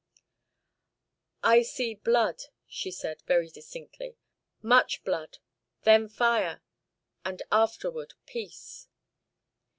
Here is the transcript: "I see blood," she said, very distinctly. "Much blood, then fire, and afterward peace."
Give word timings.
"I 1.43 1.61
see 1.61 1.93
blood," 1.93 2.45
she 2.67 2.89
said, 2.89 3.21
very 3.27 3.51
distinctly. 3.51 4.17
"Much 4.63 5.03
blood, 5.03 5.37
then 5.83 6.07
fire, 6.09 6.63
and 7.23 7.39
afterward 7.51 8.15
peace." 8.25 8.87